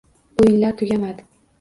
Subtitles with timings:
[0.45, 1.29] O'yinlar tugamadi